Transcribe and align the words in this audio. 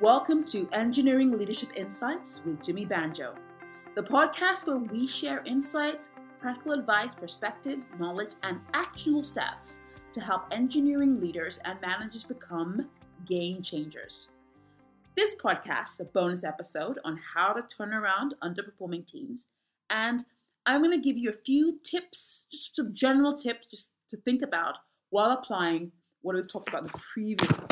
Welcome 0.00 0.44
to 0.44 0.68
Engineering 0.72 1.36
Leadership 1.36 1.70
Insights 1.74 2.40
with 2.46 2.62
Jimmy 2.62 2.84
Banjo, 2.84 3.34
the 3.96 4.02
podcast 4.02 4.68
where 4.68 4.76
we 4.76 5.08
share 5.08 5.42
insights, 5.44 6.10
practical 6.38 6.70
advice, 6.70 7.16
perspectives, 7.16 7.84
knowledge, 7.98 8.34
and 8.44 8.60
actionable 8.74 9.24
steps 9.24 9.80
to 10.12 10.20
help 10.20 10.44
engineering 10.52 11.20
leaders 11.20 11.58
and 11.64 11.80
managers 11.80 12.22
become 12.22 12.88
game 13.26 13.60
changers. 13.60 14.28
This 15.16 15.34
podcast 15.34 15.94
is 15.94 16.00
a 16.00 16.04
bonus 16.04 16.44
episode 16.44 17.00
on 17.04 17.18
how 17.34 17.52
to 17.52 17.62
turn 17.62 17.92
around 17.92 18.36
underperforming 18.40 19.04
teams, 19.04 19.48
and 19.90 20.24
I'm 20.64 20.80
going 20.80 20.96
to 20.96 21.04
give 21.04 21.18
you 21.18 21.30
a 21.30 21.44
few 21.44 21.80
tips, 21.82 22.46
just 22.52 22.76
some 22.76 22.94
general 22.94 23.36
tips, 23.36 23.66
just 23.66 23.90
to 24.10 24.16
think 24.18 24.42
about 24.42 24.78
while 25.10 25.32
applying 25.32 25.90
what 26.22 26.36
we've 26.36 26.46
talked 26.46 26.68
about 26.68 26.82
in 26.82 26.86
the 26.86 27.00
previous. 27.12 27.67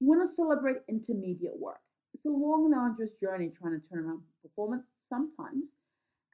You 0.00 0.06
want 0.06 0.28
to 0.28 0.34
celebrate 0.34 0.76
intermediate 0.88 1.58
work. 1.58 1.80
It's 2.14 2.26
a 2.26 2.30
long 2.30 2.66
and 2.66 2.74
arduous 2.74 3.10
journey 3.20 3.50
trying 3.50 3.80
to 3.80 3.86
turn 3.88 4.04
around 4.04 4.22
performance 4.42 4.84
sometimes 5.08 5.64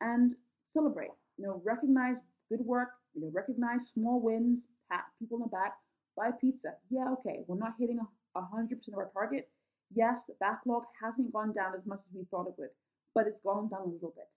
and 0.00 0.34
celebrate. 0.72 1.10
You 1.38 1.46
know, 1.46 1.62
recognize 1.64 2.18
good 2.50 2.60
work, 2.60 2.90
you 3.14 3.22
know, 3.22 3.30
recognize 3.32 3.88
small 3.92 4.20
wins, 4.20 4.60
pat 4.90 5.04
people 5.18 5.36
on 5.36 5.42
the 5.42 5.48
back, 5.48 5.74
buy 6.16 6.30
pizza. 6.38 6.74
Yeah, 6.90 7.12
okay, 7.18 7.40
we're 7.46 7.58
not 7.58 7.74
hitting 7.78 7.98
a 7.98 8.40
100% 8.40 8.70
of 8.88 8.98
our 8.98 9.10
target. 9.12 9.48
Yes, 9.94 10.16
the 10.28 10.34
backlog 10.40 10.84
hasn't 11.02 11.32
gone 11.32 11.52
down 11.54 11.72
as 11.74 11.86
much 11.86 12.00
as 12.00 12.14
we 12.14 12.24
thought 12.30 12.48
it 12.48 12.54
would, 12.58 12.70
but 13.14 13.26
it's 13.26 13.38
gone 13.44 13.68
down 13.68 13.82
a 13.82 13.92
little 13.92 14.12
bit. 14.14 14.28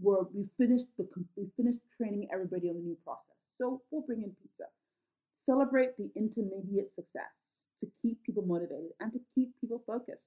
We're, 0.00 0.24
we 0.34 0.44
finished 0.58 0.86
the 0.98 1.08
we 1.36 1.46
finished 1.56 1.78
training 1.96 2.28
everybody 2.32 2.68
on 2.68 2.74
the 2.74 2.82
new 2.82 2.98
process. 3.04 3.40
So 3.56 3.80
we'll 3.90 4.02
bring 4.02 4.22
in 4.22 4.30
pizza. 4.42 4.68
Celebrate 5.46 5.96
the 5.96 6.10
intermediate 6.14 6.94
success 6.94 7.32
to 7.80 7.90
keep 8.02 8.22
people 8.22 8.42
motivated 8.42 8.90
and 9.00 9.12
to 9.12 9.20
keep 9.34 9.50
people 9.60 9.82
focused. 9.86 10.22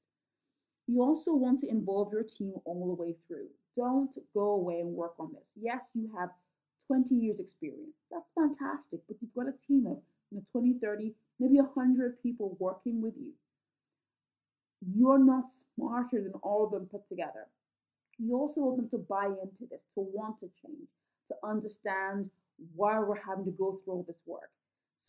You 0.88 1.03
also 1.03 1.33
want 1.33 1.61
to 1.61 1.69
involve 1.69 2.11
your 2.11 2.23
team 2.23 2.53
all 2.66 2.88
the 2.88 3.02
way 3.02 3.16
through. 3.28 3.47
Don't 3.78 4.09
go 4.33 4.52
away 4.52 4.80
and 4.80 4.94
work 4.94 5.14
on 5.19 5.31
this. 5.33 5.45
Yes, 5.56 5.83
you 5.94 6.09
have 6.17 6.30
20 6.88 7.14
years 7.14 7.39
experience. 7.39 7.95
That's 8.11 8.30
fantastic, 8.33 9.02
but 9.08 9.17
you've 9.22 9.36
got 9.36 9.47
a 9.47 9.67
team 9.67 9.86
of 9.86 9.97
you 10.31 10.38
know, 10.38 10.44
20, 10.52 10.80
30, 10.81 11.14
maybe 11.39 11.58
100 11.58 12.22
people 12.23 12.58
working 12.59 13.02
with 13.02 13.14
you. 13.17 13.31
You're 14.95 15.23
not 15.23 15.45
smarter 15.75 16.22
than 16.23 16.34
all 16.41 16.66
of 16.66 16.72
them 16.72 16.88
put 16.91 17.08
together. 17.08 17.47
You 18.17 18.36
also 18.36 18.61
want 18.61 18.78
them 18.78 18.89
to 18.89 18.97
buy 18.97 19.28
into 19.28 19.66
this, 19.69 19.84
to 19.95 20.02
want 20.02 20.39
to 20.39 20.50
change, 20.61 20.89
to 21.30 21.36
understand 21.44 22.30
why 22.75 23.00
we're 23.00 23.22
having 23.22 23.45
to 23.45 23.52
go 23.52 23.80
through 23.84 23.94
all 23.94 24.06
this 24.08 24.19
work. 24.25 24.50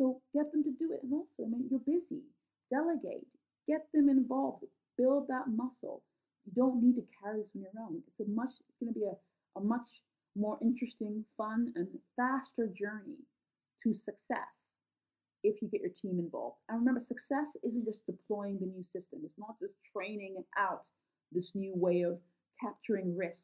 So 0.01 0.23
get 0.33 0.51
them 0.51 0.65
to 0.65 0.73
do 0.81 0.95
it. 0.95 1.01
And 1.03 1.13
also, 1.13 1.45
I 1.45 1.51
mean, 1.51 1.69
you're 1.71 1.85
busy. 1.85 2.25
Delegate. 2.73 3.27
Get 3.69 3.85
them 3.93 4.09
involved. 4.09 4.65
Build 4.97 5.29
that 5.29 5.49
muscle. 5.49 6.03
You 6.47 6.53
don't 6.57 6.83
need 6.83 6.97
to 6.97 7.05
carry 7.23 7.43
this 7.43 7.51
on 7.55 7.61
your 7.61 7.85
own. 7.85 8.01
It's 8.09 8.27
a 8.27 8.33
much. 8.33 8.55
It's 8.67 8.79
going 8.81 8.95
to 8.95 8.99
be 8.99 9.05
a, 9.05 9.61
a 9.61 9.63
much 9.63 10.01
more 10.35 10.57
interesting, 10.63 11.23
fun, 11.37 11.75
and 11.77 11.87
faster 12.17 12.73
journey 12.73 13.21
to 13.85 13.93
success 13.93 14.49
if 15.45 15.61
you 15.61 15.69
get 15.69 15.83
your 15.83 15.93
team 16.01 16.19
involved. 16.19 16.57
And 16.71 16.79
remember, 16.79 17.05
success 17.07 17.49
isn't 17.63 17.85
just 17.85 18.01
deploying 18.07 18.59
the 18.59 18.73
new 18.73 18.85
system. 18.97 19.21
It's 19.25 19.39
not 19.39 19.61
just 19.61 19.75
training 19.93 20.43
out 20.57 20.85
this 21.31 21.53
new 21.55 21.75
way 21.77 22.03
of 22.03 22.17
capturing 22.59 23.15
risks. 23.19 23.37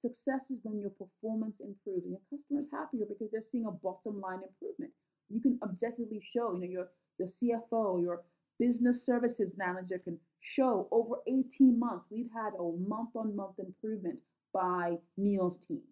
Success 0.00 0.48
is 0.50 0.60
when 0.62 0.80
your 0.80 0.96
performance 0.96 1.60
improves 1.60 2.08
and 2.08 2.16
your 2.16 2.24
customer 2.32 2.60
is 2.62 2.72
happier 2.72 3.04
because 3.06 3.28
they're 3.30 3.44
seeing 3.52 3.66
a 3.66 3.70
bottom 3.70 4.20
line 4.22 4.40
improvement 4.40 4.92
you 5.30 5.40
can 5.40 5.58
objectively 5.62 6.20
show, 6.32 6.54
you 6.54 6.60
know, 6.60 6.66
your 6.66 6.88
your 7.18 7.28
CFO, 7.28 8.02
your 8.02 8.22
business 8.58 9.04
services 9.04 9.52
manager 9.56 9.98
can 9.98 10.18
show 10.40 10.88
over 10.90 11.16
18 11.26 11.78
months 11.78 12.06
we've 12.10 12.30
had 12.34 12.52
a 12.58 12.62
month 12.88 13.10
on 13.14 13.36
month 13.36 13.58
improvement 13.58 14.20
by 14.52 14.96
Neil's 15.16 15.58
team. 15.66 15.82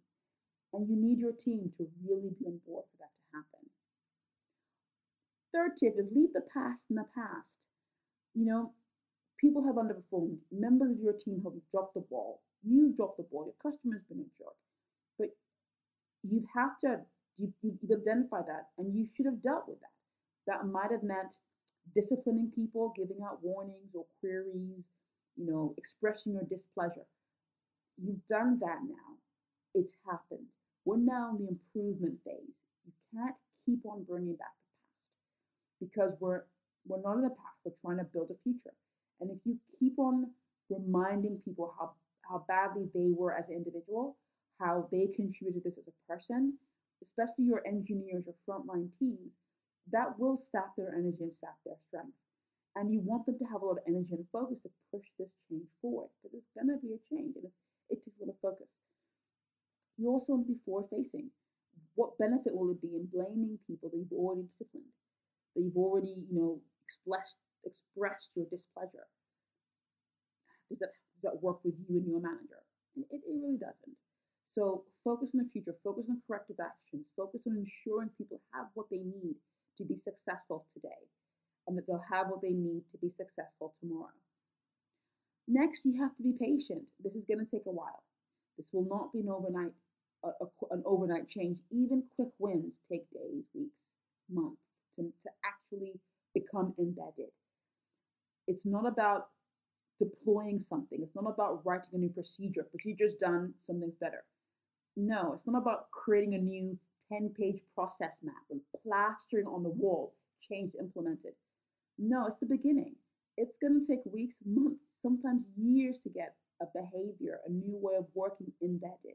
And 0.72 0.88
you 0.88 0.97
need 0.97 1.19
your 1.19 1.32
team 1.32 1.72
to 1.78 1.87
really 2.06 2.31
be 2.38 2.47
on 2.47 2.60
board 2.66 2.84
for 2.91 2.99
that 3.00 3.10
to 3.10 3.37
happen. 3.37 3.69
Third 5.55 5.78
tip 5.78 5.99
is 5.99 6.12
leave 6.15 6.32
the 6.34 6.44
past 6.53 6.81
in 6.91 6.97
the 6.97 7.06
past. 7.15 7.49
You 8.34 8.44
know, 8.44 8.72
people 9.38 9.65
have 9.65 9.76
underperformed. 9.76 10.37
Members 10.53 10.93
of 10.93 11.00
your 11.03 11.15
team 11.15 11.41
have 11.44 11.55
dropped 11.72 11.94
the 11.94 12.00
ball. 12.00 12.43
You've 12.62 12.97
dropped 12.97 13.16
the 13.16 13.22
ball. 13.25 13.47
Your 13.47 13.72
customer's 13.72 14.03
been 14.09 14.20
a 14.20 14.43
jerk. 14.43 14.56
But 15.19 15.31
you 16.22 16.44
have 16.55 16.78
to 16.81 17.00
you, 17.38 17.53
you, 17.62 17.78
have 17.91 18.00
identified 18.00 18.44
that 18.49 18.69
and 18.78 18.94
you 18.94 19.06
should 19.15 19.26
have 19.26 19.43
dealt 19.43 19.69
with 19.69 19.78
that. 19.81 19.94
That 20.47 20.66
might 20.66 20.91
have 20.91 21.03
meant 21.03 21.28
disciplining 21.94 22.53
people, 22.54 22.93
giving 22.97 23.22
out 23.22 23.43
warnings 23.43 23.94
or 23.94 24.04
queries, 24.21 24.84
you 25.37 25.47
know, 25.47 25.75
expressing 25.78 26.32
your 26.32 26.44
displeasure. 26.44 27.06
You've 28.03 28.26
done 28.28 28.59
that 28.60 28.78
now. 28.88 29.16
It's 29.75 29.94
happened. 30.09 30.47
We're 30.84 30.97
now 30.97 31.37
in 31.37 31.44
the 31.44 31.49
improvement 31.50 32.19
phase. 32.25 32.54
You 32.87 32.93
can't 33.15 33.34
keep 33.66 33.84
on 33.84 34.05
bringing 34.05 34.34
back 34.37 34.55
the 35.81 35.87
past 35.87 35.91
because 35.93 36.12
we're 36.20 36.43
we're 36.87 37.03
not 37.03 37.16
in 37.16 37.22
the 37.22 37.31
past. 37.31 37.59
We're 37.65 37.72
trying 37.82 37.99
to 37.99 38.05
build 38.05 38.31
a 38.31 38.43
future. 38.43 38.75
And 39.20 39.31
if 39.31 39.38
you 39.44 39.56
keep 39.78 39.99
on 39.99 40.31
reminding 40.70 41.41
people 41.44 41.75
how 41.78 41.93
how 42.22 42.44
badly 42.49 42.88
they 42.94 43.10
were 43.15 43.34
as 43.34 43.44
an 43.49 43.56
individual, 43.56 44.16
how 44.59 44.88
they 44.91 45.09
contributed 45.15 45.65
this 45.65 45.78
as 45.78 45.84
a 45.88 46.12
person, 46.12 46.55
especially 47.03 47.44
your 47.44 47.62
engineers, 47.66 48.25
your 48.26 48.38
frontline 48.48 48.88
teams, 48.98 49.32
that 49.92 50.19
will 50.19 50.42
sap 50.53 50.76
their 50.76 50.92
energy 50.94 51.22
and 51.25 51.36
sap 51.41 51.56
their 51.64 51.78
strength. 51.88 52.16
And 52.76 52.92
you 52.92 53.00
want 53.00 53.26
them 53.26 53.38
to 53.38 53.48
have 53.50 53.62
a 53.62 53.66
lot 53.66 53.81
of 53.81 53.88
energy 53.88 54.14
and 54.14 54.26
focus 54.31 54.59
to 54.62 54.70
push 54.92 55.06
this 55.19 55.32
change 55.48 55.66
forward 55.82 56.08
because 56.22 56.38
it's 56.38 56.54
going 56.54 56.70
to 56.70 56.78
be 56.78 56.94
a 56.94 57.00
change 57.10 57.34
and 57.34 57.48
it 57.91 57.98
takes 58.04 58.19
a 58.20 58.25
lot 58.25 58.34
of 58.37 58.41
focus. 58.41 58.70
You 59.98 60.10
also 60.10 60.34
want 60.34 60.47
to 60.47 60.53
be 60.54 60.60
forward 60.64 60.87
facing. 60.91 61.31
What 61.97 62.19
benefit 62.19 62.54
will 62.54 62.70
it 62.70 62.81
be 62.81 62.94
in 62.94 63.10
blaming 63.10 63.58
people 63.66 63.91
that 63.91 63.98
you've 63.98 64.14
already 64.14 64.47
disciplined, 64.54 64.94
that 65.56 65.62
you've 65.62 65.76
already, 65.76 66.14
you 66.14 66.34
know, 66.38 66.60
expressed 66.87 67.34
expressed 67.66 68.31
your 68.38 68.47
displeasure? 68.47 69.06
Does 70.70 70.78
that 70.78 70.94
does 71.19 71.22
that 71.34 71.42
work 71.42 71.58
with 71.64 71.75
you 71.88 71.98
and 71.98 72.06
your 72.06 72.20
manager? 72.22 72.62
And 72.94 73.04
it, 73.10 73.26
it 73.26 73.34
really 73.34 73.58
doesn't. 73.58 73.98
So 74.54 74.84
focus 75.08 75.32
on 75.32 75.41
the 75.41 75.50
future, 75.56 75.72
focus 75.82 76.04
on 76.10 76.20
corrective 76.28 76.60
actions, 76.60 77.08
focus 77.16 77.41
on 77.48 77.56
ensuring 77.56 78.10
people 78.19 78.42
have 78.52 78.66
what 78.74 78.84
they 78.91 79.00
need 79.00 79.36
to 79.78 79.84
be 79.84 79.96
successful 80.04 80.66
today 80.74 81.00
and 81.66 81.76
that 81.78 81.86
they'll 81.86 82.04
have 82.12 82.28
what 82.28 82.42
they 82.42 82.52
need 82.52 82.84
to 82.92 82.98
be 83.00 83.08
successful 83.16 83.72
tomorrow. 83.80 84.12
Next, 85.48 85.80
you 85.84 85.96
have 86.02 86.14
to 86.16 86.22
be 86.22 86.36
patient. 86.36 86.84
This 87.00 87.14
is 87.14 87.24
going 87.24 87.41
to 87.41 87.50
take 87.50 87.64
a 87.66 87.72
while. 87.72 88.04
This 88.58 88.66
will 88.72 88.84
not 88.84 89.12
be 89.14 89.20
an 89.20 89.30
overnight 89.32 89.72
a, 90.24 90.28
a, 90.28 90.46
an 90.72 90.82
overnight 90.84 91.28
change. 91.30 91.56
Even 91.70 92.02
quick 92.16 92.28
wins 92.38 92.75
take 92.92 93.08
days, 93.10 93.44
weeks, 93.54 93.80
months 94.28 94.60
to, 94.96 95.08
to 95.22 95.30
actually 95.46 95.94
become 96.34 96.75
embedded. 96.78 97.32
It's 98.46 98.66
not 98.66 98.86
about 98.86 99.28
deploying 100.00 100.64
something. 100.69 100.98
It's 101.00 101.14
not 101.14 101.32
about 101.32 101.64
writing 101.64 101.90
a 101.94 101.98
new 101.98 102.10
procedure. 102.10 102.64
Procedure's 102.64 103.14
done, 103.20 103.54
something's 103.66 103.94
better. 104.00 104.25
No, 105.00 105.34
it's 105.34 105.47
not 105.47 105.62
about 105.62 105.92
creating 105.92 106.34
a 106.34 106.38
new 106.38 106.76
10 107.12 107.32
page 107.38 107.60
process 107.72 108.10
map 108.20 108.42
and 108.50 108.60
plastering 108.82 109.47
on 109.47 109.62
the 109.62 109.69
wall, 109.69 110.12
change 110.50 110.72
implemented. 110.76 111.34
No, 112.00 112.26
it's 112.26 112.41
the 112.41 112.47
beginning. 112.47 112.97
It's 113.37 113.54
going 113.62 113.78
to 113.78 113.87
take 113.87 114.04
weeks, 114.12 114.34
months, 114.44 114.81
sometimes 115.00 115.42
years 115.56 115.94
to 116.03 116.08
get 116.08 116.34
a 116.60 116.66
behavior, 116.75 117.38
a 117.47 117.50
new 117.53 117.78
way 117.81 117.94
of 117.97 118.06
working 118.12 118.50
embedded. 118.60 119.14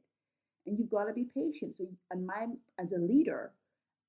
And 0.65 0.79
you've 0.79 0.89
got 0.89 1.07
to 1.07 1.13
be 1.13 1.27
patient. 1.35 1.75
So, 1.77 1.85
and 2.11 2.25
my, 2.25 2.47
as 2.79 2.87
a 2.95 3.01
leader, 3.01 3.51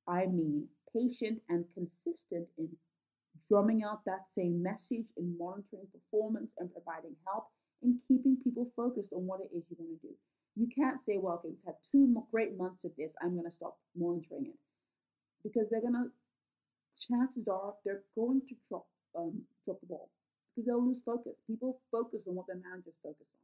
I 0.07 0.27
mean 0.27 0.69
patient 0.95 1.41
and 1.49 1.65
consistent 1.75 2.47
in 2.57 2.69
drumming 3.51 3.83
out 3.83 4.05
that 4.07 4.27
same 4.39 4.63
message 4.63 5.09
in 5.17 5.37
monitoring 5.37 5.89
performance 5.91 6.53
and 6.61 6.73
providing 6.73 7.17
help 7.27 7.49
and 7.83 7.99
keeping 8.07 8.37
people 8.45 8.71
focused 8.77 9.13
on 9.13 9.27
what 9.27 9.41
it 9.41 9.51
is 9.53 9.65
you 9.69 9.77
want 9.77 10.01
to 10.01 10.07
do. 10.07 10.15
You 10.57 10.69
can't 10.75 10.99
say, 11.07 11.19
well, 11.19 11.35
okay, 11.43 11.49
we've 11.51 11.67
had 11.67 11.75
two 11.91 12.23
great 12.31 12.57
months 12.57 12.85
of 12.85 12.93
this, 12.97 13.11
I'm 13.23 13.35
going 13.35 13.51
to 13.51 13.57
stop 13.57 13.77
monitoring 13.97 14.47
it. 14.47 14.59
Because 15.43 15.67
they're 15.71 15.81
going 15.81 15.95
to, 15.95 16.09
chances 17.09 17.49
are, 17.49 17.75
they're 17.85 18.03
going 18.15 18.41
to 18.49 18.55
drop, 18.69 18.87
um, 19.19 19.43
drop 19.67 19.81
the 19.81 19.87
ball 19.87 20.09
because 20.55 20.67
they'll 20.67 20.85
lose 20.85 21.03
focus. 21.05 21.33
People 21.47 21.81
focus 21.91 22.21
on 22.29 22.35
what 22.35 22.47
their 22.47 22.63
managers 22.63 22.95
focus 23.03 23.27
on. 23.27 23.43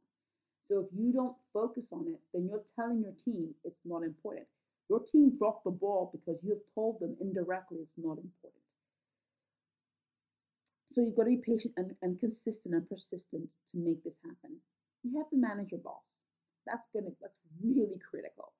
So 0.69 0.87
if 0.87 0.87
you 0.97 1.11
don't 1.11 1.35
focus 1.53 1.83
on 1.91 2.07
it, 2.07 2.19
then 2.33 2.47
you're 2.47 2.63
telling 2.79 3.03
your 3.03 3.15
team 3.25 3.53
it's 3.65 3.83
not 3.83 4.03
important. 4.03 4.47
Your 4.89 5.01
team 5.11 5.35
dropped 5.37 5.65
the 5.65 5.71
ball 5.71 6.11
because 6.11 6.39
you 6.43 6.51
have 6.51 6.63
told 6.73 6.99
them 6.99 7.15
indirectly 7.19 7.79
it's 7.81 7.97
not 7.97 8.17
important. 8.17 8.63
So 10.93 11.01
you've 11.01 11.15
got 11.15 11.23
to 11.23 11.29
be 11.29 11.43
patient 11.43 11.73
and, 11.77 11.91
and 12.01 12.19
consistent 12.19 12.75
and 12.75 12.87
persistent 12.87 13.47
to 13.71 13.77
make 13.77 14.03
this 14.03 14.15
happen. 14.23 14.57
You 15.03 15.17
have 15.19 15.29
to 15.29 15.37
manage 15.37 15.71
your 15.71 15.79
boss. 15.79 16.03
That's 16.65 16.87
gonna 16.93 17.11
that's 17.21 17.37
really 17.63 17.99
critical. 18.09 18.53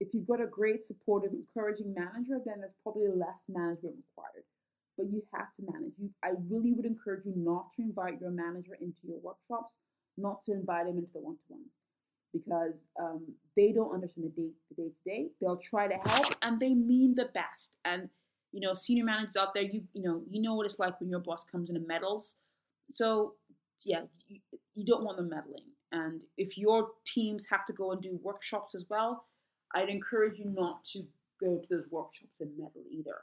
If 0.00 0.14
you've 0.14 0.26
got 0.26 0.40
a 0.40 0.46
great, 0.46 0.86
supportive, 0.86 1.32
encouraging 1.32 1.94
manager, 1.94 2.40
then 2.44 2.60
there's 2.60 2.76
probably 2.82 3.08
less 3.08 3.40
management 3.48 3.96
required. 3.96 4.44
but 4.96 5.06
you 5.10 5.22
have 5.34 5.48
to 5.56 5.72
manage. 5.72 5.92
You, 5.98 6.10
I 6.22 6.30
really 6.50 6.72
would 6.72 6.86
encourage 6.86 7.24
you 7.26 7.32
not 7.36 7.66
to 7.76 7.82
invite 7.82 8.20
your 8.20 8.30
manager 8.30 8.74
into 8.80 8.98
your 9.04 9.18
workshops, 9.22 9.72
not 10.16 10.44
to 10.46 10.52
invite 10.52 10.86
him 10.86 10.98
into 10.98 11.10
the 11.12 11.20
one-to-one, 11.20 11.64
because 12.32 12.74
um, 13.00 13.22
they 13.56 13.72
don't 13.72 13.92
understand 13.92 14.26
the 14.36 14.42
day 14.42 14.50
the 14.70 14.82
day 14.82 14.88
to 14.90 15.10
day. 15.10 15.28
They'll 15.40 15.58
try 15.58 15.88
to 15.88 15.96
help, 16.06 16.34
and 16.42 16.60
they 16.60 16.74
mean 16.74 17.14
the 17.14 17.30
best. 17.34 17.76
And 17.84 18.08
you 18.52 18.60
know, 18.60 18.74
senior 18.74 19.04
managers 19.04 19.36
out 19.36 19.54
there, 19.54 19.64
you 19.64 19.82
you 19.94 20.02
know, 20.02 20.22
you 20.30 20.40
know 20.42 20.54
what 20.54 20.66
it's 20.66 20.78
like 20.78 21.00
when 21.00 21.10
your 21.10 21.20
boss 21.20 21.44
comes 21.44 21.70
in 21.70 21.76
and 21.76 21.86
meddles. 21.86 22.36
So 22.92 23.34
yeah, 23.84 24.02
you, 24.28 24.40
you 24.74 24.84
don't 24.86 25.04
want 25.04 25.18
them 25.18 25.30
meddling. 25.30 25.64
And 25.94 26.22
if 26.36 26.58
your 26.58 26.88
teams 27.04 27.46
have 27.50 27.64
to 27.66 27.72
go 27.72 27.92
and 27.92 28.02
do 28.02 28.18
workshops 28.20 28.74
as 28.74 28.84
well, 28.88 29.26
I'd 29.76 29.88
encourage 29.88 30.40
you 30.40 30.46
not 30.46 30.84
to 30.86 31.04
go 31.40 31.58
to 31.58 31.66
those 31.70 31.86
workshops 31.88 32.40
and 32.40 32.50
meddle 32.58 32.82
either. 32.90 33.18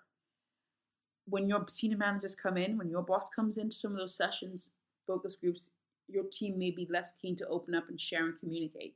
When 1.26 1.50
your 1.50 1.66
senior 1.68 1.98
managers 1.98 2.34
come 2.34 2.56
in, 2.56 2.78
when 2.78 2.90
your 2.90 3.02
boss 3.02 3.30
comes 3.30 3.58
into 3.58 3.76
some 3.76 3.92
of 3.92 3.98
those 3.98 4.16
sessions, 4.16 4.72
focus 5.06 5.36
groups, 5.36 5.72
your 6.08 6.24
team 6.32 6.58
may 6.58 6.72
be 6.72 6.88
less 6.90 7.14
keen 7.22 7.36
to 7.38 7.48
open 7.48 7.76
up 7.76 7.90
and 7.90 8.00
share 8.00 8.24
and 8.24 8.40
communicate. 8.40 8.96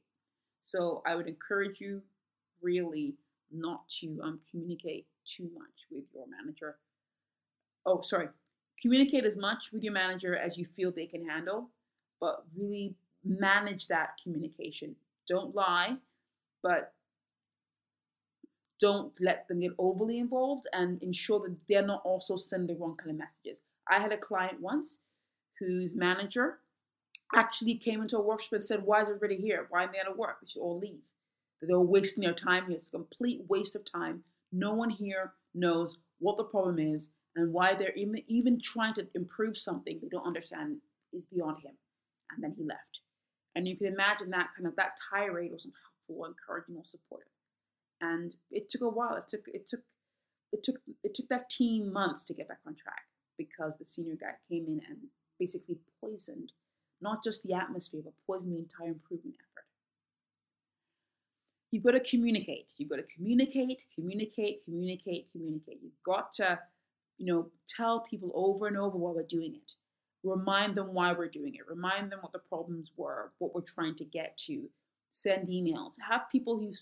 So 0.63 1.01
I 1.05 1.15
would 1.15 1.27
encourage 1.27 1.81
you 1.81 2.01
really 2.61 3.15
not 3.51 3.87
to 3.99 4.21
um, 4.23 4.39
communicate 4.49 5.05
too 5.25 5.49
much 5.53 5.87
with 5.91 6.05
your 6.13 6.25
manager. 6.27 6.77
Oh, 7.85 8.01
sorry. 8.01 8.29
Communicate 8.81 9.25
as 9.25 9.35
much 9.35 9.71
with 9.73 9.83
your 9.83 9.93
manager 9.93 10.37
as 10.37 10.57
you 10.57 10.65
feel 10.65 10.91
they 10.91 11.07
can 11.07 11.27
handle, 11.27 11.69
but 12.21 12.45
really 12.55 12.95
manage 13.25 13.87
that 13.87 14.19
communication. 14.21 14.95
Don't 15.27 15.55
lie, 15.55 15.95
but 16.61 16.93
don't 18.79 19.13
let 19.19 19.47
them 19.47 19.61
get 19.61 19.71
overly 19.77 20.19
involved 20.19 20.67
and 20.73 21.01
ensure 21.01 21.39
that 21.39 21.55
they're 21.67 21.85
not 21.85 22.01
also 22.03 22.37
sending 22.37 22.75
the 22.75 22.81
wrong 22.81 22.95
kind 22.97 23.11
of 23.11 23.17
messages. 23.17 23.63
I 23.89 23.99
had 23.99 24.11
a 24.11 24.17
client 24.17 24.61
once 24.61 24.99
whose 25.59 25.95
manager 25.95 26.59
actually 27.33 27.75
came 27.75 28.01
into 28.01 28.17
a 28.17 28.21
workshop 28.21 28.53
and 28.53 28.63
said, 28.63 28.83
Why 28.83 29.01
is 29.01 29.07
everybody 29.07 29.37
here? 29.37 29.67
Why 29.69 29.85
are 29.85 29.91
they 29.91 29.99
out 29.99 30.11
of 30.11 30.17
work? 30.17 30.37
They 30.41 30.47
should 30.47 30.61
all 30.61 30.77
leave. 30.77 30.99
They're 31.61 31.79
wasting 31.79 32.23
their 32.23 32.33
time 32.33 32.67
here. 32.67 32.77
It's 32.77 32.89
a 32.89 32.91
complete 32.91 33.41
waste 33.47 33.75
of 33.75 33.89
time. 33.89 34.23
No 34.51 34.73
one 34.73 34.89
here 34.89 35.33
knows 35.53 35.97
what 36.19 36.37
the 36.37 36.43
problem 36.43 36.79
is 36.79 37.09
and 37.35 37.51
why 37.51 37.73
they're 37.73 37.93
even, 37.93 38.21
even 38.27 38.59
trying 38.61 38.93
to 38.95 39.07
improve 39.15 39.57
something 39.57 39.99
they 40.01 40.09
don't 40.09 40.27
understand 40.27 40.77
is 41.13 41.25
beyond 41.25 41.57
him. 41.63 41.73
And 42.31 42.43
then 42.43 42.53
he 42.57 42.63
left. 42.63 42.99
And 43.55 43.67
you 43.67 43.77
can 43.77 43.87
imagine 43.87 44.31
that 44.31 44.49
kind 44.55 44.67
of 44.67 44.75
that 44.75 44.97
tirade 45.09 45.51
wasn't 45.51 45.73
helpful, 46.07 46.25
encouraging, 46.25 46.75
or 46.75 46.83
supportive. 46.85 47.31
And 48.01 48.35
it 48.51 48.67
took 48.69 48.81
a 48.81 48.89
while. 48.89 49.15
It 49.15 49.27
took 49.27 49.47
it 49.47 49.65
took 49.65 49.81
it 50.51 50.63
took 50.63 50.75
it 51.03 51.13
took 51.13 51.29
that 51.29 51.49
team 51.49 51.91
months 51.91 52.23
to 52.25 52.33
get 52.33 52.47
back 52.47 52.59
on 52.67 52.75
track 52.75 53.03
because 53.37 53.77
the 53.77 53.85
senior 53.85 54.15
guy 54.15 54.35
came 54.49 54.65
in 54.67 54.81
and 54.89 54.97
basically 55.39 55.77
poisoned 56.01 56.51
not 57.01 57.23
just 57.23 57.43
the 57.43 57.53
atmosphere, 57.53 58.01
but 58.03 58.13
poisoned 58.25 58.53
the 58.53 58.59
entire 58.59 58.93
improvement 58.93 59.35
effort. 59.39 59.65
You've 61.71 61.83
got 61.83 61.91
to 61.91 61.99
communicate. 61.99 62.73
You've 62.77 62.89
got 62.89 62.97
to 62.97 63.15
communicate, 63.15 63.83
communicate, 63.93 64.63
communicate, 64.63 65.31
communicate. 65.31 65.79
You've 65.83 66.03
got 66.05 66.31
to, 66.33 66.59
you 67.17 67.25
know, 67.25 67.47
tell 67.67 68.01
people 68.09 68.31
over 68.33 68.67
and 68.67 68.77
over 68.77 68.97
why 68.97 69.11
we're 69.11 69.23
doing 69.23 69.55
it. 69.55 69.73
Remind 70.25 70.75
them 70.75 70.93
why 70.93 71.13
we're 71.13 71.27
doing 71.27 71.55
it. 71.55 71.67
Remind 71.67 72.11
them 72.11 72.19
what 72.21 72.31
the 72.31 72.39
problems 72.39 72.91
were, 72.97 73.31
what 73.37 73.53
we're 73.53 73.61
trying 73.61 73.95
to 73.95 74.05
get 74.05 74.35
to. 74.37 74.69
Send 75.13 75.47
emails. 75.47 75.93
Have 76.09 76.29
people 76.31 76.57
who 76.57 76.73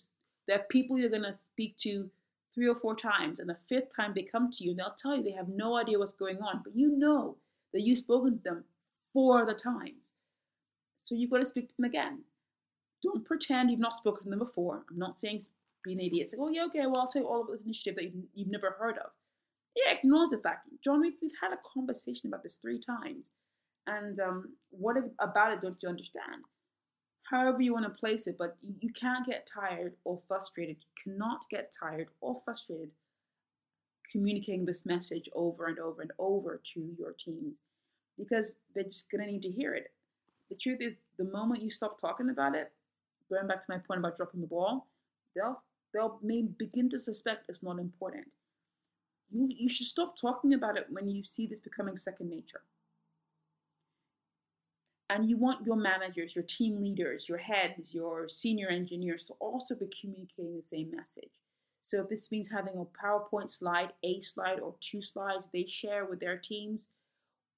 are 0.51 0.59
people 0.69 0.97
you're 0.97 1.09
going 1.09 1.23
to 1.23 1.35
speak 1.51 1.77
to 1.77 2.09
three 2.55 2.67
or 2.67 2.75
four 2.75 2.95
times, 2.95 3.39
and 3.39 3.49
the 3.49 3.57
fifth 3.67 3.95
time 3.95 4.13
they 4.15 4.21
come 4.21 4.49
to 4.51 4.63
you 4.63 4.71
and 4.71 4.79
they'll 4.79 4.95
tell 4.97 5.15
you 5.15 5.23
they 5.23 5.31
have 5.31 5.49
no 5.49 5.77
idea 5.77 5.99
what's 5.99 6.13
going 6.13 6.37
on, 6.37 6.61
but 6.63 6.75
you 6.75 6.97
know 6.97 7.35
that 7.73 7.81
you've 7.81 7.97
spoken 7.97 8.37
to 8.37 8.43
them 8.43 8.63
four 9.11 9.41
other 9.41 9.53
times. 9.53 10.13
So 11.03 11.15
you've 11.15 11.31
got 11.31 11.39
to 11.39 11.45
speak 11.45 11.69
to 11.69 11.75
them 11.75 11.85
again. 11.85 12.19
Don't 13.01 13.25
pretend 13.25 13.69
you've 13.69 13.79
not 13.79 13.95
spoken 13.95 14.23
to 14.23 14.29
them 14.29 14.39
before. 14.39 14.83
I'm 14.89 14.97
not 14.97 15.19
saying 15.19 15.41
be 15.83 15.93
an 15.93 15.99
idiot. 15.99 16.29
Say, 16.29 16.37
oh, 16.39 16.49
yeah, 16.49 16.65
okay, 16.65 16.85
well, 16.85 17.01
I'll 17.01 17.07
tell 17.07 17.23
you 17.23 17.27
all 17.27 17.41
about 17.41 17.53
this 17.53 17.65
initiative 17.65 17.95
that 17.95 18.05
you've, 18.05 18.23
you've 18.33 18.47
never 18.47 18.75
heard 18.79 18.97
of. 18.97 19.11
Yeah, 19.75 19.93
ignores 19.93 20.29
the 20.29 20.37
fact. 20.37 20.67
John, 20.83 21.01
we've, 21.01 21.13
we've 21.21 21.31
had 21.41 21.53
a 21.53 21.59
conversation 21.73 22.27
about 22.27 22.43
this 22.43 22.55
three 22.55 22.79
times. 22.79 23.31
And 23.87 24.19
um, 24.19 24.53
what 24.69 24.95
about 25.19 25.53
it 25.53 25.61
don't 25.61 25.77
you 25.81 25.89
understand? 25.89 26.43
however 27.23 27.61
you 27.61 27.73
want 27.73 27.85
to 27.85 27.89
place 27.89 28.27
it, 28.27 28.35
but 28.37 28.57
you, 28.61 28.91
can't 28.91 29.25
get 29.25 29.49
tired 29.51 29.93
or 30.03 30.19
frustrated. 30.27 30.77
You 30.81 31.11
cannot 31.11 31.45
get 31.49 31.73
tired 31.77 32.09
or 32.21 32.39
frustrated 32.45 32.89
communicating 34.11 34.65
this 34.65 34.85
message 34.85 35.27
over 35.33 35.65
and 35.65 35.79
over 35.79 36.03
and 36.03 36.11
over 36.19 36.61
to 36.63 36.95
your 36.99 37.13
teams 37.13 37.55
because 38.17 38.57
they're 38.75 38.83
just 38.83 39.09
going 39.09 39.25
to 39.25 39.31
need 39.31 39.41
to 39.41 39.49
hear 39.49 39.73
it. 39.73 39.91
The 40.49 40.55
truth 40.55 40.79
is, 40.81 40.95
the 41.17 41.23
moment 41.23 41.63
you 41.63 41.71
stop 41.71 41.99
talking 41.99 42.29
about 42.29 42.53
it, 42.53 42.71
going 43.31 43.47
back 43.47 43.61
to 43.61 43.65
my 43.69 43.79
point 43.79 43.99
about 43.99 44.15
dropping 44.15 44.41
the 44.41 44.47
ball, 44.47 44.87
they'll 45.35 45.63
they'll 45.93 46.19
may 46.21 46.43
begin 46.43 46.89
to 46.89 46.99
suspect 46.99 47.45
it's 47.49 47.63
not 47.63 47.79
important. 47.79 48.27
You 49.31 49.47
you 49.49 49.69
should 49.69 49.87
stop 49.87 50.15
talking 50.19 50.53
about 50.53 50.77
it 50.77 50.87
when 50.89 51.09
you 51.09 51.23
see 51.23 51.47
this 51.47 51.59
becoming 51.59 51.97
second 51.97 52.29
nature. 52.29 52.61
And 55.09 55.29
you 55.29 55.37
want 55.37 55.65
your 55.65 55.75
managers, 55.75 56.35
your 56.35 56.43
team 56.45 56.81
leaders, 56.81 57.29
your 57.29 57.37
heads, 57.37 57.93
your 57.93 58.27
senior 58.29 58.69
engineers 58.69 59.27
to 59.27 59.33
also 59.33 59.75
be 59.75 59.87
communicating 60.01 60.57
the 60.57 60.63
same 60.63 60.89
message. 60.89 61.29
So 61.83 62.01
if 62.01 62.09
this 62.09 62.31
means 62.31 62.49
having 62.49 62.77
a 62.77 63.05
PowerPoint 63.05 63.49
slide, 63.49 63.91
a 64.03 64.21
slide 64.21 64.59
or 64.59 64.75
two 64.79 65.01
slides 65.01 65.49
they 65.53 65.65
share 65.65 66.05
with 66.05 66.19
their 66.19 66.37
teams, 66.37 66.87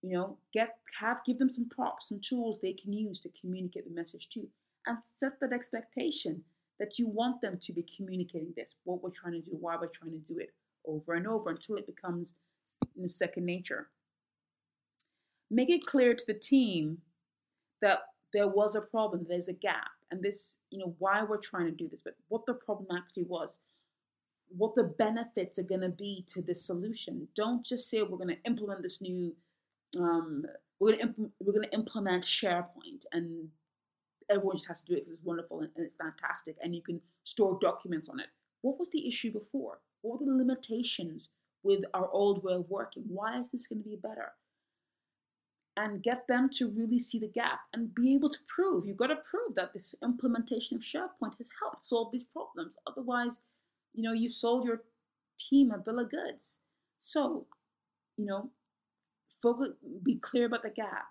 you 0.01 0.13
know, 0.13 0.37
get 0.51 0.75
have 0.99 1.23
give 1.25 1.39
them 1.39 1.49
some 1.49 1.69
props, 1.69 2.09
some 2.09 2.19
tools 2.19 2.59
they 2.59 2.73
can 2.73 2.91
use 2.91 3.19
to 3.21 3.29
communicate 3.39 3.87
the 3.87 3.93
message 3.93 4.27
to, 4.29 4.47
and 4.87 4.97
set 5.17 5.39
that 5.39 5.53
expectation 5.53 6.43
that 6.79 6.99
you 6.99 7.07
want 7.07 7.39
them 7.41 7.57
to 7.59 7.71
be 7.71 7.85
communicating 7.95 8.53
this, 8.55 8.75
what 8.83 9.01
we're 9.01 9.09
trying 9.09 9.33
to 9.33 9.49
do, 9.49 9.55
why 9.59 9.77
we're 9.79 9.87
trying 9.87 10.11
to 10.11 10.33
do 10.33 10.39
it 10.39 10.53
over 10.87 11.13
and 11.13 11.27
over 11.27 11.49
until 11.49 11.77
it 11.77 11.87
becomes 11.87 12.35
second 13.09 13.45
nature. 13.45 13.89
Make 15.51 15.69
it 15.69 15.85
clear 15.85 16.13
to 16.13 16.25
the 16.25 16.33
team 16.33 16.99
that 17.81 17.99
there 18.33 18.47
was 18.47 18.75
a 18.75 18.81
problem, 18.81 19.25
there's 19.27 19.47
a 19.47 19.53
gap, 19.53 19.91
and 20.11 20.21
this, 20.21 20.57
you 20.69 20.79
know, 20.79 20.95
why 20.99 21.23
we're 21.23 21.37
trying 21.37 21.65
to 21.65 21.71
do 21.71 21.87
this, 21.87 22.01
but 22.01 22.15
what 22.27 22.45
the 22.45 22.53
problem 22.53 22.87
actually 22.95 23.23
was, 23.23 23.59
what 24.49 24.75
the 24.75 24.83
benefits 24.83 25.57
are 25.57 25.63
going 25.63 25.81
to 25.81 25.89
be 25.89 26.23
to 26.27 26.41
this 26.41 26.65
solution. 26.65 27.27
Don't 27.35 27.65
just 27.65 27.89
say 27.89 28.01
we're 28.01 28.17
going 28.17 28.35
to 28.35 28.43
implement 28.45 28.81
this 28.81 29.01
new, 29.01 29.35
um, 29.99 30.45
we're 30.79 30.91
going 30.91 30.99
to 30.99 31.05
imp- 31.05 31.31
we're 31.39 31.53
going 31.53 31.67
to 31.67 31.73
implement 31.73 32.23
SharePoint, 32.23 33.05
and 33.11 33.49
everyone 34.29 34.57
just 34.57 34.67
has 34.67 34.81
to 34.81 34.91
do 34.91 34.97
it 34.97 35.01
because 35.01 35.13
it's 35.13 35.25
wonderful 35.25 35.61
and, 35.61 35.69
and 35.75 35.85
it's 35.85 35.95
fantastic, 35.95 36.57
and 36.61 36.75
you 36.75 36.81
can 36.81 36.99
store 37.23 37.57
documents 37.61 38.09
on 38.09 38.19
it. 38.19 38.27
What 38.61 38.79
was 38.79 38.89
the 38.89 39.07
issue 39.07 39.31
before? 39.31 39.79
What 40.05 40.19
the 40.19 40.31
limitations 40.31 41.29
with 41.63 41.83
our 41.93 42.09
old 42.11 42.43
way 42.43 42.53
of 42.53 42.69
working? 42.69 43.03
Why 43.07 43.39
is 43.39 43.49
this 43.51 43.67
going 43.67 43.83
to 43.83 43.89
be 43.89 43.95
better? 43.95 44.33
and 45.77 46.01
get 46.01 46.27
them 46.27 46.49
to 46.49 46.69
really 46.69 46.99
see 46.99 47.19
the 47.19 47.27
gap 47.27 47.59
and 47.73 47.93
be 47.93 48.15
able 48.15 48.29
to 48.29 48.39
prove. 48.47 48.85
You've 48.85 48.97
got 48.97 49.07
to 49.07 49.17
prove 49.17 49.55
that 49.55 49.73
this 49.73 49.93
implementation 50.03 50.77
of 50.77 50.83
SharePoint 50.83 51.37
has 51.37 51.49
helped 51.61 51.85
solve 51.85 52.11
these 52.11 52.23
problems. 52.23 52.77
Otherwise, 52.87 53.41
you 53.93 54.03
know, 54.03 54.13
you've 54.13 54.31
sold 54.31 54.65
your 54.65 54.83
team 55.37 55.71
a 55.71 55.77
bill 55.77 55.99
of 55.99 56.11
goods. 56.11 56.59
So, 56.99 57.47
you 58.17 58.25
know, 58.25 58.51
focus, 59.41 59.69
be 60.01 60.15
clear 60.15 60.45
about 60.45 60.63
the 60.63 60.69
gap. 60.69 61.07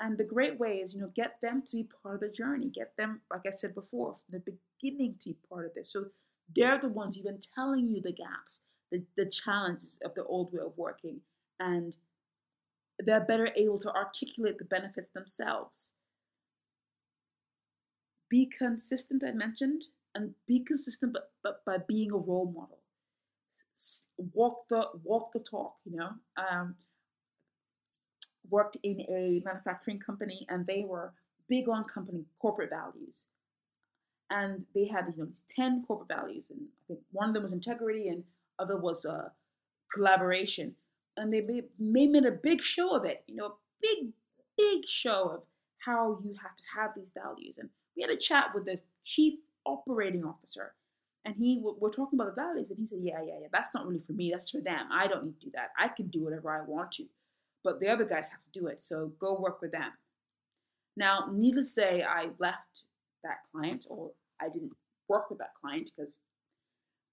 And 0.00 0.18
the 0.18 0.24
great 0.24 0.58
way 0.58 0.78
is, 0.78 0.94
you 0.94 1.00
know, 1.00 1.12
get 1.14 1.36
them 1.40 1.62
to 1.68 1.76
be 1.76 1.88
part 2.02 2.16
of 2.16 2.20
the 2.22 2.28
journey. 2.28 2.70
Get 2.70 2.96
them, 2.98 3.20
like 3.30 3.42
I 3.46 3.50
said 3.50 3.72
before, 3.72 4.14
from 4.16 4.40
the 4.44 4.56
beginning 4.80 5.14
to 5.20 5.30
be 5.30 5.36
part 5.48 5.64
of 5.64 5.74
this. 5.74 5.92
So 5.92 6.06
they're 6.54 6.78
the 6.78 6.88
ones 6.88 7.18
even 7.18 7.38
telling 7.54 7.88
you 7.88 8.00
the 8.00 8.12
gaps, 8.12 8.62
the, 8.90 9.02
the 9.16 9.26
challenges 9.26 9.98
of 10.04 10.14
the 10.14 10.24
old 10.24 10.52
way 10.52 10.60
of 10.64 10.76
working, 10.76 11.20
and 11.58 11.96
they're 12.98 13.20
better 13.20 13.50
able 13.56 13.78
to 13.78 13.94
articulate 13.94 14.58
the 14.58 14.64
benefits 14.64 15.10
themselves. 15.10 15.92
Be 18.28 18.46
consistent, 18.46 19.22
I 19.26 19.32
mentioned, 19.32 19.86
and 20.14 20.34
be 20.46 20.60
consistent, 20.60 21.12
but, 21.12 21.32
but 21.42 21.64
by 21.64 21.78
being 21.86 22.12
a 22.12 22.16
role 22.16 22.52
model. 22.54 22.78
Walk 24.34 24.68
the 24.68 24.86
walk 25.02 25.32
the 25.32 25.40
talk. 25.40 25.76
You 25.84 25.96
know, 25.96 26.10
um, 26.36 26.76
worked 28.48 28.76
in 28.82 29.00
a 29.00 29.42
manufacturing 29.44 29.98
company, 29.98 30.46
and 30.48 30.66
they 30.66 30.84
were 30.86 31.14
big 31.48 31.68
on 31.68 31.84
company 31.84 32.26
corporate 32.38 32.70
values, 32.70 33.26
and 34.32 34.64
they 34.74 34.86
had 34.86 35.06
you 35.12 35.18
know 35.18 35.26
these 35.26 35.44
ten 35.48 35.84
corporate 35.86 36.08
values, 36.08 36.46
and 36.50 36.60
I 36.62 36.82
think 36.88 37.00
one 37.12 37.28
of 37.28 37.34
them 37.34 37.44
was 37.44 37.52
integrity, 37.52 38.08
and 38.08 38.24
other 38.58 38.76
was 38.76 39.04
uh, 39.06 39.28
collaboration 39.94 40.74
and 41.16 41.32
they 41.32 41.40
made, 41.40 41.64
made 41.78 42.24
a 42.24 42.30
big 42.32 42.62
show 42.62 42.94
of 42.94 43.04
it, 43.04 43.24
you 43.26 43.36
know, 43.36 43.46
a 43.46 43.52
big, 43.80 44.08
big 44.56 44.86
show 44.86 45.30
of 45.30 45.42
how 45.78 46.18
you 46.24 46.34
have 46.42 46.54
to 46.56 46.62
have 46.76 46.92
these 46.96 47.12
values. 47.12 47.58
And 47.58 47.68
we 47.96 48.02
had 48.02 48.10
a 48.10 48.16
chat 48.16 48.54
with 48.54 48.64
the 48.64 48.78
chief 49.04 49.34
operating 49.66 50.24
officer, 50.24 50.74
And 51.24 51.34
he, 51.36 51.60
we're 51.62 51.90
talking 51.90 52.18
about 52.18 52.34
the 52.34 52.40
values, 52.42 52.70
and 52.70 52.78
he 52.78 52.86
said, 52.86 53.00
"Yeah, 53.02 53.22
yeah, 53.22 53.38
yeah. 53.42 53.48
That's 53.52 53.74
not 53.74 53.86
really 53.86 54.02
for 54.06 54.12
me. 54.12 54.30
That's 54.30 54.50
for 54.50 54.60
them. 54.60 54.88
I 54.90 55.06
don't 55.06 55.24
need 55.24 55.40
to 55.40 55.46
do 55.46 55.52
that. 55.54 55.70
I 55.78 55.88
can 55.88 56.08
do 56.08 56.24
whatever 56.24 56.50
I 56.50 56.62
want 56.62 56.92
to, 56.92 57.04
but 57.62 57.80
the 57.80 57.88
other 57.88 58.04
guys 58.04 58.28
have 58.30 58.40
to 58.40 58.50
do 58.50 58.66
it. 58.66 58.82
So 58.82 59.12
go 59.20 59.38
work 59.38 59.60
with 59.60 59.72
them." 59.72 59.92
Now, 60.96 61.28
needless 61.32 61.74
to 61.74 61.80
say, 61.80 62.02
I 62.02 62.30
left 62.38 62.84
that 63.22 63.38
client, 63.50 63.86
or 63.88 64.12
I 64.42 64.48
didn't 64.48 64.72
work 65.08 65.30
with 65.30 65.38
that 65.38 65.54
client 65.60 65.90
because, 65.94 66.18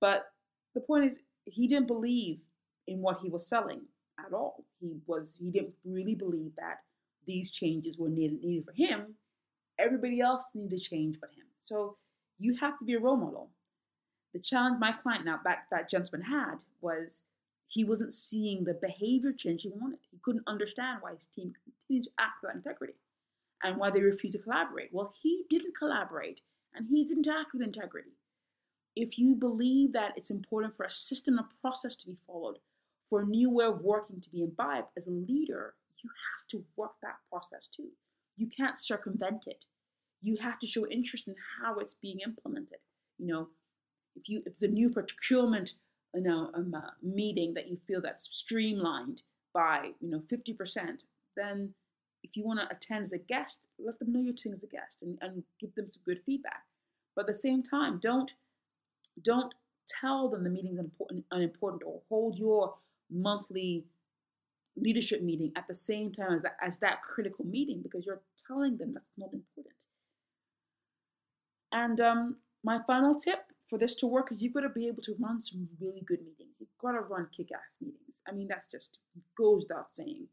but 0.02 0.26
the 0.74 0.82
point 0.82 1.06
is, 1.06 1.20
he 1.46 1.68
didn't 1.68 1.88
believe 1.88 2.40
in 2.88 3.02
what 3.02 3.20
he 3.22 3.30
was 3.30 3.48
selling 3.48 3.82
at 4.20 4.34
all. 4.34 4.66
He 4.80 4.98
was 5.06 5.36
he 5.40 5.50
didn't 5.52 5.74
really 5.86 6.16
believe 6.16 6.52
that 6.58 6.80
these 7.26 7.52
changes 7.52 8.00
were 8.00 8.10
needed 8.10 8.44
needed 8.44 8.66
for 8.66 8.74
him. 8.74 9.16
Everybody 9.78 10.20
else 10.20 10.50
needed 10.54 10.78
to 10.78 10.84
change 10.84 11.18
but 11.22 11.30
him. 11.30 11.46
So 11.60 11.98
you 12.38 12.56
have 12.56 12.78
to 12.80 12.86
be 12.86 12.96
a 12.96 13.00
role 13.00 13.18
model. 13.18 13.50
The 14.34 14.40
challenge 14.40 14.78
my 14.80 14.92
client 14.92 15.26
now 15.26 15.40
that 15.44 15.66
that 15.72 15.90
gentleman 15.90 16.28
had 16.28 16.58
was 16.82 17.24
he 17.68 17.84
wasn't 17.84 18.14
seeing 18.14 18.64
the 18.64 18.74
behavior 18.74 19.32
change 19.32 19.64
he 19.64 19.70
wanted. 19.70 20.00
He 20.12 20.18
couldn't 20.24 20.48
understand 20.48 21.00
why 21.02 21.14
his 21.14 21.28
team 21.28 21.54
continued 21.64 22.06
to 22.06 22.12
act 22.20 22.42
without 22.42 22.56
integrity 22.56 22.96
and 23.64 23.78
why 23.78 23.92
they 23.92 24.02
refused 24.02 24.36
to 24.36 24.42
collaborate. 24.42 24.90
Well, 24.92 25.14
he 25.22 25.44
didn't 25.50 25.78
collaborate 25.78 26.42
and 26.74 26.88
he 26.90 27.04
didn't 27.04 27.28
act 27.28 27.54
with 27.54 27.62
integrity. 27.62 28.12
If 28.96 29.18
you 29.18 29.36
believe 29.36 29.94
that 29.94 30.14
it's 30.16 30.32
important 30.32 30.76
for 30.76 30.86
a 30.86 30.92
system 30.92 31.38
and 31.38 31.48
process 31.62 31.96
to 31.98 32.08
be 32.08 32.18
followed, 32.28 32.58
for 33.10 33.22
a 33.22 33.26
new 33.26 33.50
way 33.50 33.66
of 33.66 33.82
working 33.82 34.22
to 34.22 34.30
be 34.30 34.42
imbibed 34.42 34.88
as 34.98 35.08
a 35.08 35.12
leader, 35.12 35.74
you 36.04 36.10
have 36.10 36.48
to 36.50 36.66
work 36.76 36.94
that 37.02 37.18
process 37.30 37.68
too. 37.68 37.90
You 38.38 38.48
can't 38.48 38.80
circumvent 38.80 39.46
it. 39.48 39.66
You 40.22 40.38
have 40.38 40.60
to 40.60 40.68
show 40.68 40.88
interest 40.88 41.28
in 41.28 41.36
how 41.62 41.76
it's 41.76 41.96
being 41.96 42.20
implemented. 42.20 42.80
You 43.18 43.28
know, 43.28 43.48
if 44.16 44.30
you 44.30 44.44
if 44.46 44.60
the 44.60 44.68
new 44.68 44.90
procurement 44.90 45.74
you 46.14 46.22
know 46.22 46.52
um, 46.54 46.74
uh, 46.76 46.92
meeting 47.02 47.54
that 47.54 47.68
you 47.68 47.78
feel 47.78 48.02
that's 48.02 48.28
streamlined 48.36 49.24
by 49.54 49.92
you 50.00 50.10
know 50.10 50.22
50%, 50.32 51.06
then 51.36 51.74
if 52.24 52.36
you 52.36 52.44
want 52.44 52.60
to 52.60 52.76
attend 52.76 53.04
as 53.04 53.14
a 53.14 53.18
guest, 53.18 53.68
let 53.78 54.00
them 54.00 54.12
know 54.12 54.22
you're 54.22 54.34
attending 54.34 54.58
as 54.58 54.64
a 54.64 54.68
guest 54.68 55.02
and, 55.02 55.18
and 55.22 55.44
give 55.60 55.74
them 55.76 55.90
some 55.90 56.04
good 56.06 56.22
feedback. 56.26 56.64
But 57.16 57.22
at 57.22 57.28
the 57.28 57.34
same 57.34 57.64
time, 57.64 58.00
don't 58.02 58.34
don't 59.22 59.54
tell 59.88 60.30
them 60.30 60.44
the 60.44 60.50
meeting's 60.50 60.80
important 60.80 61.26
unimportant 61.32 61.84
or 61.86 62.02
hold 62.10 62.38
your 62.38 62.76
monthly 63.10 63.86
leadership 64.78 65.22
meeting 65.22 65.52
at 65.56 65.68
the 65.68 65.76
same 65.76 66.12
time 66.12 66.34
as 66.34 66.42
that, 66.44 66.56
as 66.62 66.78
that 66.80 67.02
critical 67.02 67.46
meeting 67.46 67.82
because 67.82 68.06
you're 68.06 68.22
telling 68.48 68.78
them 68.78 68.94
that's 68.94 69.12
not 69.18 69.34
important. 69.34 69.76
And 71.72 72.00
um, 72.00 72.38
my 72.64 72.80
final 72.86 73.16
tip 73.16 73.52
for 73.70 73.78
this 73.78 73.96
to 73.96 74.08
work 74.08 74.32
is 74.32 74.42
you've 74.42 74.54
got 74.54 74.62
to 74.62 74.70
be 74.70 74.88
able 74.88 75.02
to 75.04 75.16
run 75.20 75.42
some 75.42 75.68
really 75.80 76.02
good 76.02 76.20
meetings. 76.20 76.56
You've 76.60 76.70
got 76.82 76.94
to 76.94 77.02
run 77.02 77.28
kick 77.36 77.50
ass 77.54 77.78
meetings. 77.82 78.22
I 78.28 78.32
mean, 78.32 78.48
that's 78.48 78.68
just 78.68 78.98
goes 79.38 79.66
without 79.68 79.96
saying. 79.96 80.28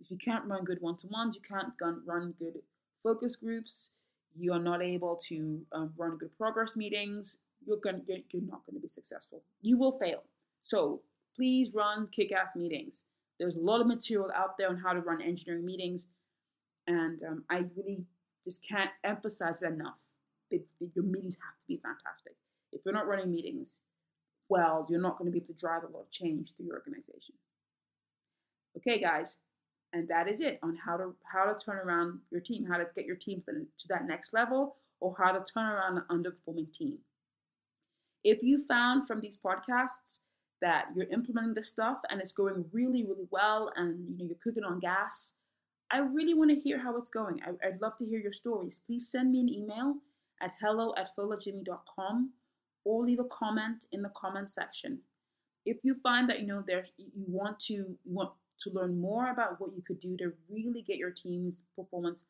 If 0.00 0.10
you 0.10 0.16
can't 0.16 0.44
run 0.46 0.64
good 0.64 0.80
one 0.80 0.96
to 0.98 1.06
ones, 1.08 1.36
you 1.36 1.42
can't 1.42 1.72
run 2.06 2.34
good 2.38 2.60
focus 3.02 3.36
groups, 3.36 3.90
you 4.36 4.52
are 4.52 4.60
not 4.60 4.82
able 4.82 5.16
to 5.28 5.60
um, 5.72 5.92
run 5.96 6.16
good 6.16 6.36
progress 6.36 6.76
meetings, 6.76 7.38
you're, 7.66 7.76
gonna, 7.76 8.00
you're, 8.06 8.18
you're 8.32 8.42
not 8.42 8.64
going 8.66 8.76
to 8.76 8.80
be 8.80 8.88
successful. 8.88 9.42
You 9.60 9.76
will 9.76 9.98
fail. 9.98 10.22
So 10.62 11.02
please 11.36 11.74
run 11.74 12.08
kick 12.12 12.32
ass 12.32 12.56
meetings. 12.56 13.04
There's 13.38 13.56
a 13.56 13.60
lot 13.60 13.80
of 13.80 13.86
material 13.86 14.30
out 14.34 14.58
there 14.58 14.68
on 14.68 14.76
how 14.76 14.92
to 14.92 15.00
run 15.00 15.22
engineering 15.22 15.64
meetings, 15.64 16.08
and 16.86 17.22
um, 17.22 17.44
I 17.50 17.64
really 17.76 18.04
just 18.44 18.66
can't 18.66 18.90
emphasize 19.04 19.62
it 19.62 19.72
enough. 19.72 19.98
Your 20.50 21.04
meetings 21.04 21.36
have 21.36 21.58
to 21.60 21.66
be 21.66 21.76
fantastic. 21.76 22.34
If 22.72 22.82
you're 22.84 22.94
not 22.94 23.06
running 23.06 23.30
meetings 23.30 23.80
well, 24.50 24.84
you're 24.90 25.00
not 25.00 25.16
going 25.16 25.26
to 25.26 25.32
be 25.32 25.38
able 25.38 25.54
to 25.54 25.60
drive 25.60 25.84
a 25.84 25.86
lot 25.86 26.00
of 26.00 26.10
change 26.10 26.52
through 26.54 26.66
your 26.66 26.74
organization. 26.74 27.36
Okay, 28.76 29.00
guys, 29.00 29.38
and 29.92 30.08
that 30.08 30.28
is 30.28 30.40
it 30.40 30.58
on 30.62 30.76
how 30.76 30.96
to 30.96 31.14
how 31.24 31.44
to 31.44 31.64
turn 31.64 31.78
around 31.78 32.20
your 32.30 32.40
team, 32.40 32.66
how 32.66 32.78
to 32.78 32.86
get 32.94 33.06
your 33.06 33.16
team 33.16 33.42
to 33.46 33.88
that 33.88 34.06
next 34.06 34.32
level, 34.32 34.76
or 35.00 35.14
how 35.18 35.32
to 35.32 35.44
turn 35.52 35.66
around 35.66 35.98
an 35.98 36.04
underperforming 36.10 36.72
team. 36.72 36.98
If 38.22 38.42
you 38.42 38.64
found 38.66 39.06
from 39.06 39.20
these 39.20 39.38
podcasts 39.38 40.20
that 40.60 40.88
you're 40.94 41.08
implementing 41.08 41.54
this 41.54 41.68
stuff 41.68 41.98
and 42.10 42.20
it's 42.20 42.32
going 42.32 42.64
really, 42.72 43.04
really 43.04 43.26
well 43.30 43.72
and 43.76 43.98
you 44.10 44.18
know 44.18 44.24
you're 44.26 44.38
cooking 44.42 44.64
on 44.64 44.78
gas, 44.78 45.34
I 45.90 45.98
really 45.98 46.34
want 46.34 46.50
to 46.50 46.56
hear 46.56 46.78
how 46.78 46.96
it's 46.96 47.10
going. 47.10 47.40
I, 47.44 47.68
would 47.70 47.80
love 47.80 47.96
to 47.98 48.06
hear 48.06 48.20
your 48.20 48.32
stories. 48.32 48.80
Please 48.86 49.10
send 49.10 49.32
me 49.32 49.40
an 49.40 49.48
email 49.48 49.94
at 50.40 50.52
hello 50.60 50.94
at 50.96 51.16
folajimi.com 51.16 52.30
or 52.84 53.04
leave 53.04 53.20
a 53.20 53.24
comment 53.24 53.86
in 53.92 54.02
the 54.02 54.10
comment 54.10 54.50
section. 54.50 55.00
If 55.66 55.78
you 55.82 55.94
find 56.02 56.28
that 56.30 56.40
you 56.40 56.46
know 56.46 56.62
there's 56.66 56.92
you 56.96 57.24
want 57.26 57.58
to 57.60 57.74
you 57.74 57.98
want 58.06 58.30
to 58.60 58.70
learn 58.70 59.00
more 59.00 59.30
about 59.30 59.60
what 59.60 59.74
you 59.74 59.82
could 59.82 60.00
do 60.00 60.16
to 60.18 60.32
really 60.50 60.82
get 60.82 60.96
your 60.96 61.10
team's 61.10 61.62
performance 61.76 62.24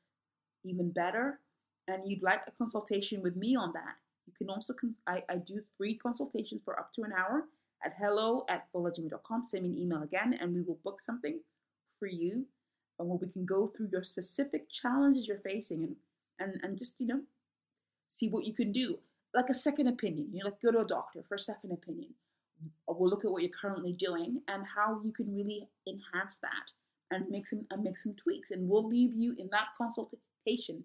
even 0.65 0.91
better, 0.91 1.41
and 1.89 2.03
you'd 2.07 2.23
like 2.23 2.43
a 2.47 2.51
consultation 2.51 3.23
with 3.23 3.37
me 3.37 3.57
on 3.57 3.73
that, 3.73 3.97
you 4.31 4.33
can 4.37 4.51
also, 4.51 4.73
cons- 4.73 5.01
I, 5.07 5.25
I 5.29 5.37
do 5.37 5.63
free 5.77 5.97
consultations 5.97 6.63
for 6.65 6.79
up 6.79 6.93
to 6.95 7.03
an 7.03 7.13
hour 7.13 7.45
at 7.85 7.95
hello 7.99 8.45
at 8.49 8.67
folajimi.com. 8.73 9.45
Send 9.45 9.65
me 9.65 9.71
an 9.71 9.79
email 9.79 10.03
again 10.03 10.37
and 10.41 10.55
we 10.55 10.63
will 10.63 10.79
book 10.85 11.01
something 11.01 11.41
for 11.99 12.07
you 12.07 12.47
and 12.99 13.09
where 13.09 13.19
we 13.19 13.29
can 13.29 13.45
go 13.45 13.67
through 13.67 13.89
your 13.91 14.05
specific 14.05 14.71
challenges 14.71 15.27
you're 15.27 15.39
facing 15.39 15.83
and, 15.83 15.97
and, 16.39 16.61
and 16.63 16.79
just, 16.79 17.01
you 17.01 17.07
know, 17.07 17.23
see 18.09 18.29
what 18.29 18.45
you 18.45 18.53
can 18.53 18.73
do. 18.73 18.99
Like 19.35 19.49
a 19.49 19.55
second 19.55 19.87
opinion, 19.87 20.29
you 20.33 20.41
know, 20.41 20.47
like 20.47 20.61
go 20.61 20.71
to 20.71 20.81
a 20.81 20.87
doctor 20.87 21.23
for 21.27 21.37
a 21.37 21.41
second 21.41 21.73
opinion. 21.73 22.15
Uh, 22.89 22.95
we'll 22.97 23.11
look 23.11 23.25
at 23.25 23.31
what 23.31 23.43
you're 23.43 23.51
currently 23.51 23.93
doing 23.93 24.41
and 24.49 24.65
how 24.77 25.01
you 25.05 25.13
can 25.13 25.35
really 25.35 25.69
enhance 25.87 26.39
that 26.39 26.71
and 27.11 27.29
make 27.31 27.47
some 27.47 27.67
and 27.71 27.83
make 27.83 27.99
some 27.99 28.15
tweaks. 28.15 28.51
And 28.51 28.69
we'll 28.69 28.87
leave 28.87 29.13
you 29.15 29.35
in 29.39 29.49
that 29.51 29.69
consultation 29.77 30.85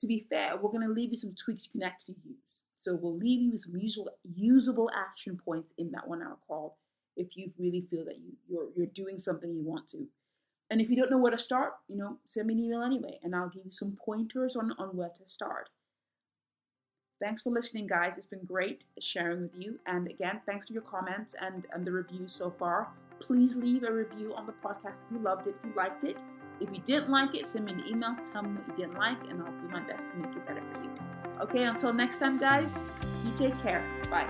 to 0.00 0.06
be 0.06 0.26
fair, 0.28 0.56
we're 0.56 0.70
going 0.70 0.86
to 0.86 0.92
leave 0.92 1.10
you 1.10 1.16
some 1.16 1.34
tweaks 1.34 1.68
you 1.72 1.80
can 1.80 1.88
actually 1.88 2.16
use. 2.24 2.60
So 2.76 2.94
we'll 2.94 3.16
leave 3.16 3.42
you 3.42 3.58
some 3.58 3.76
usable, 3.76 4.12
usable 4.34 4.90
action 4.94 5.38
points 5.44 5.74
in 5.76 5.90
that 5.92 6.08
one 6.08 6.22
hour 6.22 6.38
call 6.46 6.78
if 7.16 7.36
you 7.36 7.52
really 7.58 7.82
feel 7.82 8.04
that 8.06 8.18
you, 8.18 8.32
you're, 8.48 8.68
you're 8.74 8.86
doing 8.86 9.18
something 9.18 9.52
you 9.52 9.62
want 9.62 9.86
to. 9.88 10.06
And 10.70 10.80
if 10.80 10.88
you 10.88 10.96
don't 10.96 11.10
know 11.10 11.18
where 11.18 11.32
to 11.32 11.38
start, 11.38 11.74
you 11.88 11.96
know, 11.96 12.18
send 12.26 12.46
me 12.46 12.54
an 12.54 12.60
email 12.60 12.82
anyway, 12.82 13.18
and 13.22 13.34
I'll 13.34 13.48
give 13.48 13.64
you 13.64 13.72
some 13.72 13.98
pointers 14.02 14.56
on, 14.56 14.72
on 14.78 14.96
where 14.96 15.10
to 15.10 15.28
start. 15.28 15.68
Thanks 17.20 17.42
for 17.42 17.50
listening, 17.50 17.86
guys. 17.86 18.14
It's 18.16 18.26
been 18.26 18.44
great 18.44 18.86
sharing 18.98 19.42
with 19.42 19.54
you. 19.58 19.78
And 19.86 20.08
again, 20.08 20.40
thanks 20.46 20.66
for 20.66 20.72
your 20.72 20.82
comments 20.82 21.34
and, 21.40 21.66
and 21.72 21.86
the 21.86 21.92
reviews 21.92 22.32
so 22.32 22.50
far. 22.50 22.88
Please 23.18 23.56
leave 23.56 23.82
a 23.82 23.92
review 23.92 24.34
on 24.34 24.46
the 24.46 24.52
podcast 24.52 25.04
if 25.06 25.12
you 25.12 25.18
loved 25.18 25.46
it, 25.46 25.54
if 25.62 25.68
you 25.68 25.76
liked 25.76 26.04
it. 26.04 26.16
If 26.60 26.70
you 26.72 26.80
didn't 26.84 27.10
like 27.10 27.34
it, 27.34 27.46
send 27.46 27.66
me 27.66 27.72
an 27.72 27.84
email, 27.86 28.16
tell 28.24 28.42
me 28.42 28.50
what 28.50 28.66
you 28.68 28.74
didn't 28.86 28.98
like, 28.98 29.18
and 29.28 29.42
I'll 29.42 29.58
do 29.58 29.68
my 29.68 29.80
best 29.80 30.08
to 30.08 30.14
make 30.16 30.34
it 30.34 30.46
better 30.46 30.62
for 30.72 30.82
you. 30.82 30.90
Okay, 31.42 31.64
until 31.64 31.92
next 31.92 32.18
time, 32.18 32.38
guys, 32.38 32.88
you 33.24 33.32
take 33.34 33.58
care. 33.62 33.82
Bye. 34.10 34.28